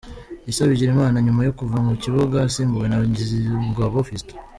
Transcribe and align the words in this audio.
Issa 0.49 0.69
Bigirimana 0.71 1.17
nyuma 1.25 1.41
yo 1.47 1.53
kuva 1.59 1.77
mu 1.85 1.93
kibuga 2.03 2.35
asimbuwe 2.47 2.85
na 2.87 2.97
Nkizingabo 3.09 3.97
Fiston. 4.07 4.37